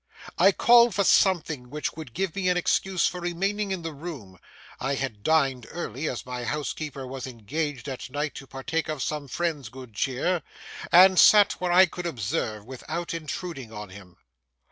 [0.39, 4.39] I called for something which would give me an excuse for remaining in the room
[4.79, 9.27] (I had dined early, as my housekeeper was engaged at night to partake of some
[9.27, 10.41] friend's good cheer),
[10.91, 14.17] and sat where I could observe without intruding on him.